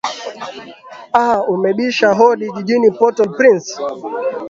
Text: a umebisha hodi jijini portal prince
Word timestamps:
a 1.23 1.25
umebisha 1.53 2.07
hodi 2.19 2.45
jijini 2.55 2.89
portal 2.97 3.29
prince 3.37 3.71